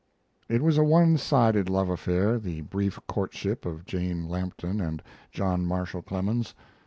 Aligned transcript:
It 0.49 0.63
was 0.63 0.79
a 0.79 0.83
one 0.83 1.15
sided 1.19 1.69
love 1.69 1.87
affair, 1.87 2.39
the 2.39 2.61
brief 2.61 2.97
courtship 3.07 3.67
of 3.67 3.85
Jane 3.85 4.27
Lampton 4.27 4.81
and 4.81 5.03
John 5.31 5.63
Marshall 5.67 6.01
Clemens. 6.01 6.55